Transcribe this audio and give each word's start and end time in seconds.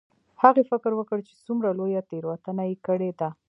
هغې 0.43 0.63
فکر 0.71 0.91
وکړ 0.95 1.17
چې 1.27 1.33
څومره 1.45 1.69
لویه 1.79 2.01
تیروتنه 2.09 2.63
یې 2.69 2.75
کړې 2.87 3.11
ده 3.19 3.29